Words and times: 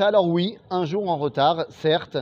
Alors 0.00 0.26
oui, 0.26 0.58
un 0.70 0.84
jour 0.86 1.08
en 1.08 1.16
retard, 1.16 1.66
certes. 1.68 2.16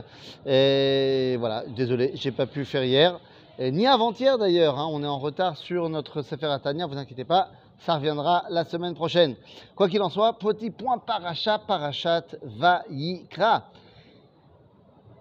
Et 0.45 1.37
voilà, 1.39 1.63
désolé, 1.75 2.11
j'ai 2.13 2.31
pas 2.31 2.45
pu 2.45 2.65
faire 2.65 2.83
hier, 2.83 3.19
et 3.57 3.71
ni 3.71 3.87
avant-hier 3.87 4.37
d'ailleurs. 4.37 4.77
hein, 4.77 4.87
on 4.91 5.01
est 5.01 5.07
en 5.07 5.17
retard 5.17 5.57
sur 5.57 5.89
notre 5.89 6.21
Sefer 6.21 6.45
Atania, 6.45 6.85
vous 6.85 6.99
inquiétez 6.99 7.25
pas, 7.25 7.49
ça 7.79 7.95
reviendra 7.95 8.43
la 8.51 8.63
semaine 8.63 8.93
prochaine. 8.93 9.35
Quoi 9.75 9.89
qu'il 9.89 10.03
en 10.03 10.11
soit, 10.11 10.37
petit 10.37 10.69
point 10.69 10.99
paracha, 10.99 11.57
parachat 11.57 12.25
Vayikra. 12.43 13.63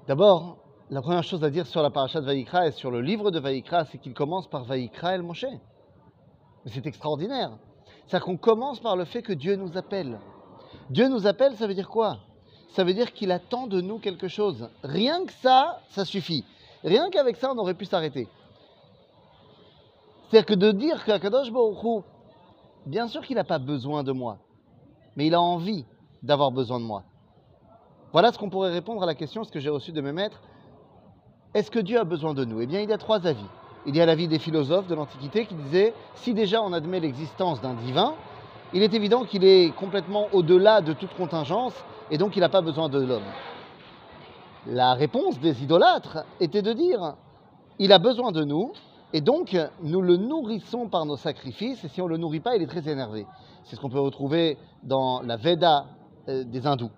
D'abord, 0.06 0.58
la 0.90 1.00
première 1.00 1.24
chose 1.24 1.42
à 1.44 1.48
dire 1.48 1.66
sur 1.66 1.80
la 1.80 1.88
parachat 1.88 2.20
Vayikra 2.20 2.66
et 2.66 2.72
sur 2.72 2.90
le 2.90 3.00
livre 3.00 3.30
de 3.30 3.40
Vayikra, 3.40 3.86
c'est 3.86 3.96
qu'il 3.96 4.12
commence 4.12 4.46
par 4.46 4.64
Vayikra 4.64 5.14
El 5.14 5.22
Moshe. 5.22 5.46
Mais 6.66 6.70
c'est 6.70 6.84
extraordinaire. 6.84 7.52
C'est-à-dire 8.06 8.26
qu'on 8.26 8.36
commence 8.36 8.78
par 8.78 8.94
le 8.94 9.06
fait 9.06 9.22
que 9.22 9.32
Dieu 9.32 9.56
nous 9.56 9.78
appelle. 9.78 10.20
Dieu 10.90 11.08
nous 11.08 11.26
appelle, 11.26 11.56
ça 11.56 11.66
veut 11.66 11.72
dire 11.72 11.88
quoi? 11.88 12.18
Ça 12.72 12.84
veut 12.84 12.94
dire 12.94 13.12
qu'il 13.12 13.30
attend 13.30 13.66
de 13.66 13.80
nous 13.80 13.98
quelque 13.98 14.28
chose. 14.28 14.68
Rien 14.82 15.24
que 15.26 15.32
ça, 15.32 15.80
ça 15.90 16.04
suffit. 16.04 16.44
Rien 16.84 17.10
qu'avec 17.10 17.36
ça, 17.36 17.52
on 17.52 17.58
aurait 17.58 17.74
pu 17.74 17.84
s'arrêter. 17.84 18.28
C'est-à-dire 20.28 20.46
que 20.46 20.54
de 20.54 20.72
dire 20.72 21.04
qu'Akadosh 21.04 21.52
Baruch 21.52 22.04
bien 22.86 23.06
sûr 23.08 23.22
qu'il 23.22 23.36
n'a 23.36 23.44
pas 23.44 23.58
besoin 23.58 24.02
de 24.02 24.12
moi, 24.12 24.38
mais 25.16 25.26
il 25.26 25.34
a 25.34 25.40
envie 25.40 25.84
d'avoir 26.22 26.50
besoin 26.50 26.80
de 26.80 26.84
moi. 26.84 27.04
Voilà 28.12 28.32
ce 28.32 28.38
qu'on 28.38 28.50
pourrait 28.50 28.72
répondre 28.72 29.02
à 29.02 29.06
la 29.06 29.14
question, 29.14 29.44
ce 29.44 29.52
que 29.52 29.60
j'ai 29.60 29.70
reçu 29.70 29.92
de 29.92 30.00
mes 30.00 30.12
maîtres. 30.12 30.40
Est-ce 31.54 31.70
que 31.70 31.78
Dieu 31.78 32.00
a 32.00 32.04
besoin 32.04 32.32
de 32.32 32.44
nous? 32.44 32.60
Eh 32.60 32.66
bien, 32.66 32.80
il 32.80 32.88
y 32.88 32.92
a 32.92 32.98
trois 32.98 33.26
avis. 33.26 33.44
Il 33.84 33.96
y 33.96 34.00
a 34.00 34.06
l'avis 34.06 34.28
des 34.28 34.38
philosophes 34.38 34.86
de 34.86 34.94
l'Antiquité 34.94 35.44
qui 35.44 35.54
disaient, 35.54 35.92
si 36.14 36.34
déjà 36.34 36.62
on 36.62 36.72
admet 36.72 37.00
l'existence 37.00 37.60
d'un 37.60 37.74
divin, 37.74 38.14
il 38.74 38.82
est 38.82 38.94
évident 38.94 39.24
qu'il 39.24 39.44
est 39.44 39.74
complètement 39.76 40.28
au-delà 40.32 40.80
de 40.80 40.92
toute 40.92 41.14
contingence 41.14 41.74
et 42.10 42.18
donc 42.18 42.36
il 42.36 42.40
n'a 42.40 42.48
pas 42.48 42.62
besoin 42.62 42.88
de 42.88 43.00
l'homme. 43.00 43.22
La 44.66 44.94
réponse 44.94 45.38
des 45.40 45.62
idolâtres 45.62 46.24
était 46.40 46.62
de 46.62 46.72
dire, 46.72 47.16
il 47.78 47.92
a 47.92 47.98
besoin 47.98 48.32
de 48.32 48.44
nous 48.44 48.72
et 49.12 49.20
donc 49.20 49.56
nous 49.82 50.00
le 50.00 50.16
nourrissons 50.16 50.88
par 50.88 51.04
nos 51.04 51.16
sacrifices 51.16 51.84
et 51.84 51.88
si 51.88 52.00
on 52.00 52.06
ne 52.06 52.10
le 52.10 52.16
nourrit 52.16 52.40
pas, 52.40 52.56
il 52.56 52.62
est 52.62 52.66
très 52.66 52.88
énervé. 52.88 53.26
C'est 53.64 53.76
ce 53.76 53.80
qu'on 53.80 53.90
peut 53.90 54.00
retrouver 54.00 54.56
dans 54.82 55.20
la 55.22 55.36
Veda 55.36 55.86
euh, 56.28 56.44
des 56.44 56.66
hindous. 56.66 56.90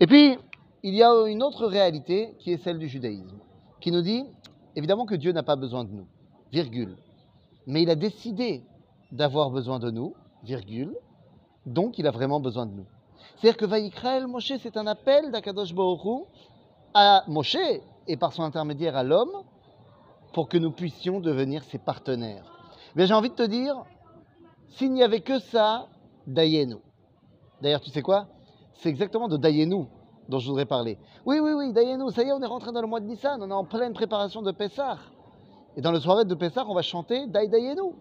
Et 0.00 0.06
puis, 0.06 0.36
il 0.82 0.94
y 0.94 1.02
a 1.02 1.12
une 1.28 1.42
autre 1.42 1.66
réalité 1.66 2.34
qui 2.40 2.52
est 2.52 2.56
celle 2.56 2.78
du 2.78 2.88
judaïsme, 2.88 3.38
qui 3.80 3.92
nous 3.92 4.02
dit, 4.02 4.24
évidemment 4.74 5.06
que 5.06 5.14
Dieu 5.14 5.32
n'a 5.32 5.42
pas 5.42 5.56
besoin 5.56 5.84
de 5.84 5.90
nous, 5.90 6.06
virgule. 6.50 6.96
Mais 7.66 7.82
il 7.82 7.90
a 7.90 7.94
décidé 7.94 8.64
d'avoir 9.12 9.50
besoin 9.50 9.78
de 9.78 9.90
nous, 9.90 10.14
virgule, 10.42 10.96
donc 11.66 11.98
il 11.98 12.06
a 12.06 12.10
vraiment 12.10 12.40
besoin 12.40 12.66
de 12.66 12.72
nous. 12.72 12.86
C'est-à-dire 13.36 13.56
que 13.56 13.66
Vaïkraël 13.66 14.26
Moshe, 14.26 14.52
c'est 14.62 14.76
un 14.76 14.86
appel 14.86 15.30
d'Akadosh 15.30 15.72
Hu 15.72 16.24
à 16.94 17.24
Moshe 17.28 17.56
et 18.06 18.16
par 18.16 18.32
son 18.32 18.42
intermédiaire 18.42 18.96
à 18.96 19.02
l'homme 19.02 19.42
pour 20.32 20.48
que 20.48 20.58
nous 20.58 20.72
puissions 20.72 21.20
devenir 21.20 21.62
ses 21.64 21.78
partenaires. 21.78 22.44
Mais 22.94 23.06
j'ai 23.06 23.14
envie 23.14 23.30
de 23.30 23.34
te 23.34 23.42
dire, 23.42 23.84
s'il 24.70 24.92
n'y 24.92 25.02
avait 25.02 25.20
que 25.20 25.38
ça, 25.38 25.88
Dayenu. 26.26 26.76
D'ailleurs, 27.60 27.80
tu 27.80 27.90
sais 27.90 28.02
quoi? 28.02 28.26
C'est 28.74 28.88
exactement 28.88 29.28
de 29.28 29.36
Dayenu 29.36 29.86
dont 30.28 30.38
je 30.38 30.48
voudrais 30.48 30.66
parler. 30.66 30.98
Oui, 31.26 31.38
oui, 31.40 31.52
oui, 31.52 31.72
Dayenu, 31.72 32.10
ça 32.10 32.22
y 32.22 32.28
est, 32.28 32.32
on 32.32 32.40
est 32.40 32.46
rentré 32.46 32.72
dans 32.72 32.80
le 32.80 32.86
mois 32.86 33.00
de 33.00 33.06
Nissan, 33.06 33.42
on 33.42 33.50
est 33.50 33.54
en 33.54 33.64
pleine 33.64 33.92
préparation 33.92 34.42
de 34.42 34.52
Pessah. 34.52 34.98
Et 35.76 35.80
dans 35.80 35.92
le 35.92 36.00
soirée 36.00 36.24
de 36.24 36.34
Pessah, 36.34 36.64
on 36.66 36.74
va 36.74 36.82
chanter 36.82 37.26
Dai 37.26 37.48
Dayenu. 37.48 37.92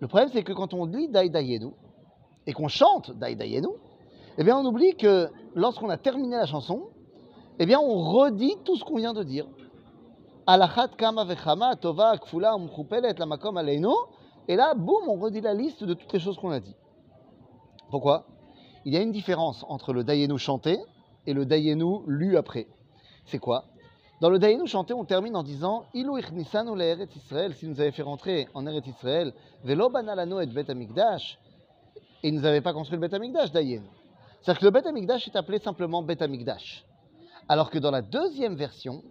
Le 0.00 0.08
problème, 0.08 0.30
c'est 0.32 0.42
que 0.42 0.52
quand 0.52 0.74
on 0.74 0.86
dit 0.86 1.08
Dai 1.08 1.28
Dayenu, 1.28 1.72
et 2.46 2.52
qu'on 2.52 2.68
chante 2.68 3.10
Dai 3.12 3.34
Dayenu, 3.34 3.68
eh 4.38 4.44
bien, 4.44 4.56
on 4.56 4.64
oublie 4.64 4.96
que 4.96 5.28
lorsqu'on 5.54 5.88
a 5.88 5.96
terminé 5.96 6.36
la 6.36 6.46
chanson, 6.46 6.88
eh 7.58 7.66
bien, 7.66 7.78
on 7.78 7.98
redit 7.98 8.56
tout 8.64 8.76
ce 8.76 8.84
qu'on 8.84 8.96
vient 8.96 9.12
de 9.12 9.22
dire. 9.22 9.46
Kama. 10.96 11.26
Et 14.48 14.56
là, 14.56 14.74
boum, 14.74 15.08
on 15.08 15.16
redit 15.20 15.40
la 15.40 15.54
liste 15.54 15.84
de 15.84 15.94
toutes 15.94 16.12
les 16.12 16.18
choses 16.18 16.36
qu'on 16.38 16.50
a 16.50 16.60
dit. 16.60 16.74
Pourquoi? 17.90 18.24
Il 18.84 18.94
y 18.94 18.96
a 18.96 19.00
une 19.00 19.12
différence 19.12 19.64
entre 19.68 19.92
le 19.92 20.04
Dayenu 20.04 20.38
chanté 20.38 20.78
et 21.26 21.34
le 21.34 21.44
Dayenu 21.44 21.98
lu 22.06 22.36
après. 22.36 22.66
C'est 23.26 23.38
quoi? 23.38 23.64
Dans 24.20 24.30
le 24.30 24.38
Dayenu 24.38 24.66
chanté, 24.66 24.92
on 24.92 25.04
termine 25.04 25.36
en 25.36 25.42
disant 25.42 25.84
Ilu 25.94 26.18
ichnisanu 26.18 26.70
Israël, 27.14 27.54
si 27.54 27.66
nous 27.66 27.80
avait 27.80 27.90
fait 27.90 28.02
rentrer 28.02 28.48
en 28.54 28.66
Eret 28.66 28.82
Israël, 28.86 29.32
velo 29.64 29.88
banalano 29.88 30.40
et 30.40 30.46
bet 30.46 30.70
amigdash, 30.70 31.38
et 32.22 32.28
il 32.28 32.34
ne 32.34 32.40
nous 32.40 32.46
avait 32.46 32.60
pas 32.60 32.72
construit 32.72 32.98
le 32.98 33.06
Bet 33.06 33.14
Amikdash, 33.14 33.50
Dayen. 33.52 33.82
C'est-à-dire 34.40 34.60
que 34.60 34.64
le 34.66 34.70
Bet 34.70 34.86
Amikdash 34.86 35.26
est 35.28 35.36
appelé 35.36 35.58
simplement 35.58 36.02
Bet 36.02 36.22
Amikdash. 36.22 36.84
Alors 37.48 37.70
que 37.70 37.78
dans 37.78 37.90
la 37.90 38.02
deuxième 38.02 38.54
version, 38.54 39.02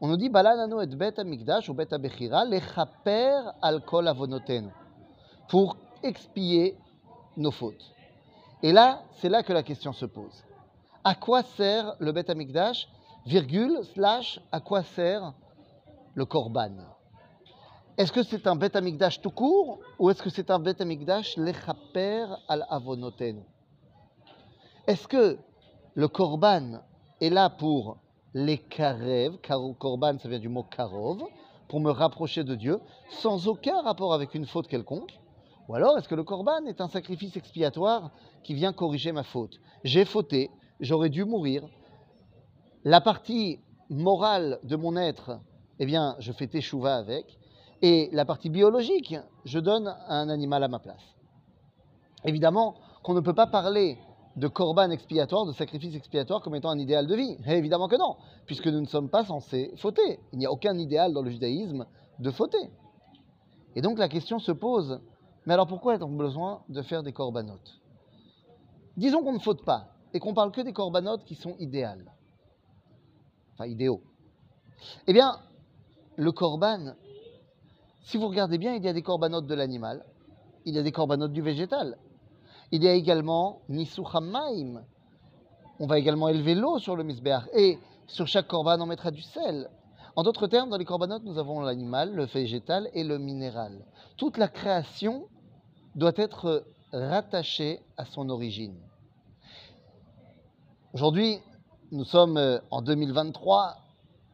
on 0.00 0.08
nous 0.08 0.16
dit 0.16 0.28
Balanano 0.28 0.80
et 0.80 0.86
Bet 0.86 1.18
Amikdash 1.20 1.68
ou 1.68 1.74
Bet 1.74 1.92
Abechira, 1.92 2.44
lechaper 2.44 3.52
al 3.62 3.84
kol 3.84 4.08
avonotenu, 4.08 4.68
pour 5.48 5.76
expier 6.02 6.76
nos 7.36 7.50
fautes. 7.50 7.92
Et 8.62 8.72
là, 8.72 9.02
c'est 9.16 9.28
là 9.28 9.42
que 9.42 9.52
la 9.52 9.62
question 9.62 9.92
se 9.92 10.06
pose. 10.06 10.44
À 11.04 11.14
quoi 11.14 11.42
sert 11.42 11.94
le 11.98 12.12
Bet 12.12 12.30
Amikdash, 12.30 12.88
virgule, 13.26 13.80
slash, 13.94 14.40
à 14.50 14.60
quoi 14.60 14.82
sert 14.82 15.32
le 16.14 16.24
Korban? 16.24 16.93
Est-ce 17.96 18.12
que 18.12 18.22
c'est 18.22 18.46
un 18.46 18.56
Bet 18.56 18.76
Amikdash 18.76 19.20
tout 19.20 19.30
court 19.30 19.78
ou 19.98 20.10
est-ce 20.10 20.22
que 20.22 20.30
c'est 20.30 20.50
un 20.50 20.58
Bet 20.58 20.80
Amikdash 20.82 21.36
lechaper 21.36 22.26
al 22.48 22.66
avonotenu? 22.68 23.42
Est-ce 24.86 25.06
que 25.06 25.38
le 25.94 26.08
korban 26.08 26.80
est 27.20 27.30
là 27.30 27.50
pour 27.50 27.98
les 28.34 28.58
karev, 28.58 29.38
korban 29.78 30.18
ça 30.18 30.28
vient 30.28 30.40
du 30.40 30.48
mot 30.48 30.64
karov, 30.64 31.22
pour 31.68 31.80
me 31.80 31.90
rapprocher 31.90 32.42
de 32.42 32.56
Dieu, 32.56 32.80
sans 33.10 33.46
aucun 33.46 33.80
rapport 33.80 34.12
avec 34.12 34.34
une 34.34 34.46
faute 34.46 34.66
quelconque? 34.66 35.18
Ou 35.68 35.74
alors 35.74 35.96
est-ce 35.96 36.08
que 36.08 36.16
le 36.16 36.24
korban 36.24 36.66
est 36.66 36.80
un 36.80 36.88
sacrifice 36.88 37.36
expiatoire 37.36 38.10
qui 38.42 38.54
vient 38.54 38.72
corriger 38.72 39.12
ma 39.12 39.22
faute? 39.22 39.60
J'ai 39.84 40.04
fauté, 40.04 40.50
j'aurais 40.80 41.10
dû 41.10 41.24
mourir. 41.24 41.64
La 42.82 43.00
partie 43.00 43.60
morale 43.88 44.58
de 44.64 44.76
mon 44.76 44.96
être, 44.96 45.38
eh 45.78 45.86
bien, 45.86 46.16
je 46.18 46.32
fais 46.32 46.48
teshuva 46.48 46.96
avec. 46.96 47.38
Et 47.86 48.08
la 48.12 48.24
partie 48.24 48.48
biologique, 48.48 49.14
je 49.44 49.58
donne 49.58 49.94
un 50.08 50.30
animal 50.30 50.64
à 50.64 50.68
ma 50.68 50.78
place. 50.78 51.02
Évidemment 52.24 52.76
qu'on 53.02 53.12
ne 53.12 53.20
peut 53.20 53.34
pas 53.34 53.46
parler 53.46 53.98
de 54.36 54.48
korban 54.48 54.88
expiatoire, 54.88 55.44
de 55.44 55.52
sacrifice 55.52 55.94
expiatoire 55.94 56.40
comme 56.40 56.54
étant 56.54 56.70
un 56.70 56.78
idéal 56.78 57.06
de 57.06 57.14
vie. 57.14 57.36
Et 57.46 57.58
évidemment 57.58 57.86
que 57.88 57.96
non, 57.96 58.16
puisque 58.46 58.68
nous 58.68 58.80
ne 58.80 58.86
sommes 58.86 59.10
pas 59.10 59.26
censés 59.26 59.70
fauter. 59.76 60.18
Il 60.32 60.38
n'y 60.38 60.46
a 60.46 60.50
aucun 60.50 60.78
idéal 60.78 61.12
dans 61.12 61.20
le 61.20 61.28
judaïsme 61.28 61.84
de 62.20 62.30
fauter. 62.30 62.70
Et 63.76 63.82
donc 63.82 63.98
la 63.98 64.08
question 64.08 64.38
se 64.38 64.52
pose, 64.52 65.02
mais 65.44 65.52
alors 65.52 65.66
pourquoi 65.66 65.92
a-t-on 65.92 66.08
besoin 66.08 66.62
de 66.70 66.80
faire 66.80 67.02
des 67.02 67.12
corbanotes? 67.12 67.82
Disons 68.96 69.22
qu'on 69.22 69.34
ne 69.34 69.38
faute 69.40 69.62
pas 69.62 69.88
et 70.14 70.20
qu'on 70.20 70.32
parle 70.32 70.52
que 70.52 70.62
des 70.62 70.72
corbanotes 70.72 71.26
qui 71.26 71.34
sont 71.34 71.54
idéales, 71.58 72.10
enfin 73.52 73.66
idéaux. 73.66 74.00
Eh 75.06 75.12
bien, 75.12 75.38
le 76.16 76.32
korban, 76.32 76.94
si 78.04 78.18
vous 78.18 78.28
regardez 78.28 78.58
bien, 78.58 78.74
il 78.74 78.84
y 78.84 78.88
a 78.88 78.92
des 78.92 79.02
corbanotes 79.02 79.46
de 79.46 79.54
l'animal, 79.54 80.04
il 80.66 80.74
y 80.74 80.78
a 80.78 80.82
des 80.82 80.92
corbanotes 80.92 81.32
du 81.32 81.42
végétal. 81.42 81.96
Il 82.70 82.82
y 82.82 82.88
a 82.88 82.92
également 82.92 83.62
Nisuchamaim. 83.68 84.82
On 85.78 85.86
va 85.86 85.98
également 85.98 86.28
élever 86.28 86.54
l'eau 86.54 86.78
sur 86.78 86.96
le 86.96 87.02
misbéach. 87.02 87.44
Et 87.54 87.78
sur 88.06 88.26
chaque 88.26 88.46
corban, 88.46 88.80
on 88.80 88.86
mettra 88.86 89.10
du 89.10 89.22
sel. 89.22 89.70
En 90.16 90.22
d'autres 90.22 90.46
termes, 90.46 90.70
dans 90.70 90.76
les 90.76 90.84
corbanotes, 90.84 91.24
nous 91.24 91.38
avons 91.38 91.60
l'animal, 91.60 92.14
le 92.14 92.26
végétal 92.26 92.88
et 92.92 93.04
le 93.04 93.18
minéral. 93.18 93.84
Toute 94.16 94.36
la 94.36 94.48
création 94.48 95.26
doit 95.94 96.12
être 96.16 96.64
rattachée 96.92 97.80
à 97.96 98.04
son 98.04 98.28
origine. 98.28 98.76
Aujourd'hui, 100.92 101.38
nous 101.90 102.04
sommes 102.04 102.36
euh, 102.36 102.58
en 102.70 102.82
2023, 102.82 103.76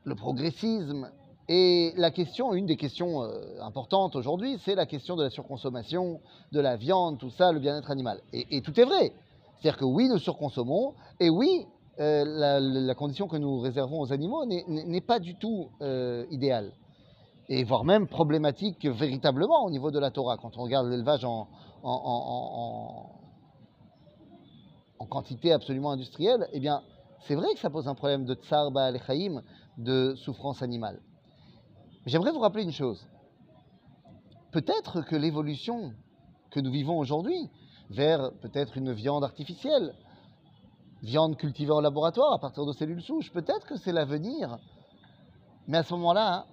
le 0.04 0.14
progressisme 0.14 1.10
et 1.52 1.92
la 1.96 2.12
question, 2.12 2.54
une 2.54 2.66
des 2.66 2.76
questions 2.76 3.24
euh, 3.24 3.60
importantes 3.60 4.14
aujourd'hui, 4.14 4.60
c'est 4.64 4.76
la 4.76 4.86
question 4.86 5.16
de 5.16 5.24
la 5.24 5.30
surconsommation, 5.30 6.20
de 6.52 6.60
la 6.60 6.76
viande, 6.76 7.18
tout 7.18 7.30
ça, 7.30 7.50
le 7.50 7.58
bien-être 7.58 7.90
animal. 7.90 8.20
Et, 8.32 8.62
tout 8.62 8.78
est 8.78 8.84
vrai. 8.84 9.12
C'est-à-dire 9.58 9.76
que 9.76 9.84
oui, 9.84 10.08
nous 10.08 10.18
surconsommons, 10.18 10.94
et 11.18 11.28
oui, 11.28 11.66
euh, 11.98 12.24
la, 12.24 12.94
condition 12.94 13.26
que 13.26 13.36
nous 13.36 13.58
réservons 13.58 14.00
aux 14.00 14.12
animaux 14.12 14.44
n'est 14.46 15.00
pas 15.00 15.18
du 15.18 15.34
tout 15.34 15.70
euh, 15.82 16.24
idéale. 16.30 16.70
Et 17.48 17.64
voire 17.64 17.82
même 17.82 18.06
problématique 18.06 18.86
véritablement 18.86 19.64
au 19.64 19.70
niveau 19.70 19.90
de 19.90 19.98
la 19.98 20.12
Torah, 20.12 20.36
quand 20.36 20.56
on 20.56 20.62
regarde 20.62 20.86
l'élevage 20.86 21.24
en, 21.24 21.48
quantité 25.10 25.50
absolument 25.50 25.90
industrielle, 25.90 26.46
eh 26.52 26.60
bien, 26.60 26.82
c'est 27.26 27.34
vrai 27.34 27.52
que 27.54 27.58
ça 27.58 27.70
pose 27.70 27.88
un 27.88 27.96
problème 27.96 28.24
de 28.24 28.34
tsar 28.34 28.70
ba'al 28.70 29.00
de 29.78 30.14
souffrance 30.14 30.62
animale. 30.62 31.00
J'aimerais 32.06 32.32
vous 32.32 32.40
rappeler 32.40 32.62
une 32.62 32.72
chose. 32.72 33.06
Peut-être 34.52 35.02
que 35.02 35.16
l'évolution 35.16 35.92
que 36.50 36.58
nous 36.58 36.70
vivons 36.70 36.98
aujourd'hui 36.98 37.50
vers 37.90 38.32
peut-être 38.40 38.76
une 38.76 38.92
viande 38.92 39.22
artificielle 39.22 39.94
viande 41.02 41.36
cultivée 41.36 41.72
en 41.72 41.80
laboratoire 41.80 42.32
à 42.32 42.38
partir 42.38 42.66
de 42.66 42.72
cellules 42.72 43.02
souches. 43.02 43.30
Peut-être 43.32 43.66
que 43.66 43.76
c'est 43.76 43.92
l'avenir. 43.92 44.58
Mais 45.66 45.78
à 45.78 45.82
ce 45.82 45.94
moment-là, 45.94 46.46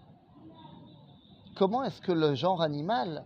comment 1.56 1.84
est-ce 1.84 2.02
que 2.02 2.12
le 2.12 2.36
genre 2.36 2.62
animal 2.62 3.26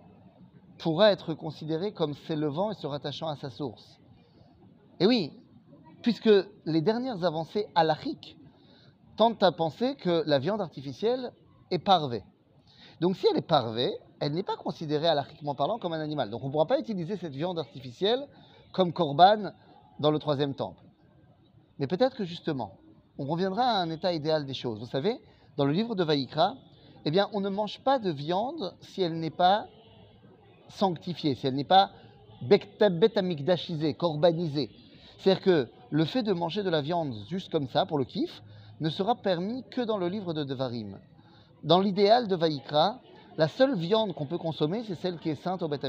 pourra 0.77 1.11
être 1.11 1.33
considéré 1.33 1.91
comme 1.93 2.13
s'élevant 2.13 2.71
et 2.71 2.75
se 2.75 2.87
rattachant 2.87 3.27
à 3.27 3.35
sa 3.35 3.49
source? 3.49 3.99
Et 4.99 5.05
oui, 5.05 5.33
puisque 6.01 6.29
les 6.65 6.81
dernières 6.81 7.23
avancées 7.23 7.67
halachiques 7.75 8.37
tentent 9.17 9.43
à 9.43 9.51
penser 9.51 9.95
que 9.95 10.23
la 10.25 10.39
viande 10.39 10.61
artificielle 10.61 11.31
parvée. 11.79 12.23
Donc 12.99 13.15
si 13.17 13.25
elle 13.31 13.37
est 13.37 13.41
parvée, 13.41 13.91
elle 14.19 14.33
n'est 14.33 14.43
pas 14.43 14.55
considérée 14.55 15.07
halachiquement 15.07 15.55
parlant 15.55 15.79
comme 15.79 15.93
un 15.93 15.99
animal. 15.99 16.29
Donc 16.29 16.43
on 16.43 16.47
ne 16.47 16.51
pourra 16.51 16.67
pas 16.67 16.79
utiliser 16.79 17.17
cette 17.17 17.33
viande 17.33 17.57
artificielle 17.57 18.27
comme 18.71 18.93
korban 18.93 19.51
dans 19.99 20.11
le 20.11 20.19
troisième 20.19 20.53
temple. 20.53 20.81
Mais 21.79 21.87
peut-être 21.87 22.15
que 22.15 22.25
justement, 22.25 22.77
on 23.17 23.25
reviendra 23.25 23.63
à 23.63 23.77
un 23.77 23.89
état 23.89 24.13
idéal 24.13 24.45
des 24.45 24.53
choses. 24.53 24.79
Vous 24.79 24.85
savez, 24.85 25.19
dans 25.57 25.65
le 25.65 25.73
livre 25.73 25.95
de 25.95 26.03
Vaïkra, 26.03 26.55
eh 27.05 27.11
bien, 27.11 27.27
on 27.33 27.41
ne 27.41 27.49
mange 27.49 27.79
pas 27.79 27.97
de 27.97 28.11
viande 28.11 28.75
si 28.81 29.01
elle 29.01 29.19
n'est 29.19 29.31
pas 29.31 29.65
sanctifiée, 30.69 31.35
si 31.35 31.47
elle 31.47 31.55
n'est 31.55 31.63
pas 31.63 31.91
betamikdashisée, 32.43 33.95
korbanisée. 33.95 34.69
C'est-à-dire 35.17 35.43
que 35.43 35.69
le 35.89 36.05
fait 36.05 36.23
de 36.23 36.33
manger 36.33 36.63
de 36.63 36.69
la 36.69 36.81
viande 36.81 37.15
juste 37.29 37.51
comme 37.51 37.67
ça, 37.67 37.85
pour 37.85 37.97
le 37.97 38.05
kiff, 38.05 38.41
ne 38.79 38.89
sera 38.89 39.15
permis 39.15 39.63
que 39.69 39.81
dans 39.81 39.97
le 39.97 40.07
livre 40.07 40.33
de 40.33 40.43
Devarim. 40.43 40.99
Dans 41.63 41.79
l'idéal 41.79 42.27
de 42.27 42.35
Vaïkra, 42.35 42.99
la 43.37 43.47
seule 43.47 43.75
viande 43.75 44.15
qu'on 44.15 44.25
peut 44.25 44.39
consommer, 44.39 44.83
c'est 44.87 44.95
celle 44.95 45.19
qui 45.19 45.29
est 45.29 45.35
sainte 45.35 45.61
au 45.61 45.67
Beth 45.67 45.85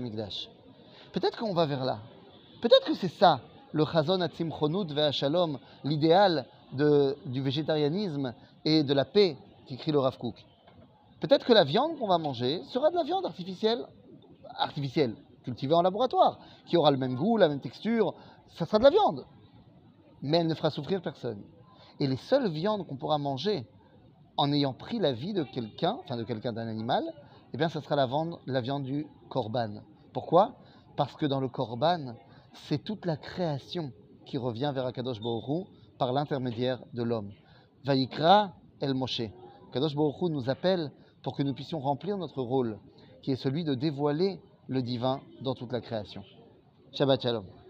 Peut-être 1.13 1.39
qu'on 1.39 1.55
va 1.55 1.65
vers 1.65 1.85
là. 1.87 2.01
Peut-être 2.61 2.85
que 2.85 2.95
c'est 2.95 3.09
ça, 3.09 3.41
le 3.73 3.87
Chazon 3.87 4.21
Atzim 4.21 4.51
Chonut 4.51 4.87
Shalom, 5.13 5.59
l'idéal 5.83 6.47
du 6.75 7.41
végétarianisme 7.41 8.35
et 8.67 8.83
de 8.83 8.93
la 8.93 9.07
paix 9.07 9.39
qu'écrit 9.67 9.93
le 9.93 9.99
Rav 9.99 10.19
Kook. 10.19 10.35
Peut-être 11.21 11.47
que 11.47 11.55
la 11.55 11.65
viande 11.65 11.99
qu'on 11.99 12.09
va 12.09 12.19
manger 12.19 12.63
sera 12.65 12.91
de 12.91 12.97
la 12.97 13.05
viande 13.05 13.25
artificielle, 13.25 13.87
artificielle, 14.59 15.15
cultivée 15.43 15.75
en 15.75 15.83
laboratoire, 15.83 16.39
qui 16.67 16.77
aura 16.77 16.91
le 16.91 16.99
même 16.99 17.15
goût, 17.15 17.39
la 17.39 17.49
même 17.49 17.61
texture, 17.61 18.15
ça 18.51 18.67
sera 18.67 18.79
de 18.79 18.85
la 18.85 18.91
viande. 18.91 19.25
Mais 20.21 20.37
elle 20.39 20.49
ne 20.49 20.55
fera 20.55 20.69
souffrir 20.69 21.01
personne. 21.01 21.43
Et 21.99 22.07
les 22.07 22.19
seules 22.19 22.51
viandes 22.51 22.87
qu'on 22.87 22.97
pourra 22.97 23.17
manger 23.17 23.67
en 24.37 24.53
ayant 24.53 24.73
pris 24.73 24.99
la 24.99 25.13
vie 25.13 25.33
de 25.33 25.43
quelqu'un, 25.43 25.99
enfin 26.01 26.17
de 26.17 26.25
quelqu'un 26.25 26.53
d'un 26.53 26.67
animal, 26.67 27.05
eh 27.53 27.57
bien, 27.57 27.69
ça 27.69 27.81
sera 27.81 27.97
la 27.97 28.07
viande, 28.07 28.39
la 28.47 28.61
viande 28.61 28.85
du 28.85 29.07
korban. 29.29 29.83
Pourquoi? 30.13 30.57
Parce 30.97 31.15
que 31.17 31.27
dans 31.27 31.41
le 31.41 31.49
korban, 31.49 32.15
c'est 32.53 32.83
toute 32.83 33.07
la 33.07 33.17
création 33.17 33.93
qui 34.27 34.39
revient 34.39 34.73
vers 34.75 34.87
Akadosh 34.87 35.21
Baruch 35.21 35.67
par 35.99 36.13
l'intermédiaire 36.13 36.83
de 36.95 37.03
l'homme. 37.03 37.31
Vaikra 37.85 38.53
El 38.81 38.95
Moshe. 38.95 39.23
Kadosh 39.73 39.95
Baruch 39.95 40.23
nous 40.23 40.49
appelle 40.51 40.91
pour 41.23 41.37
que 41.37 41.43
nous 41.43 41.55
puissions 41.55 41.81
remplir 41.81 42.19
notre 42.19 42.43
rôle, 42.43 42.79
qui 43.23 43.33
est 43.33 43.37
celui 43.37 43.65
de 43.65 43.75
dévoiler 43.75 44.41
le 44.69 44.83
divin 44.83 45.21
dans 45.41 45.55
toute 45.55 45.73
la 45.73 45.81
création. 45.81 46.25
Shabbat 46.93 47.23
Shalom. 47.23 47.62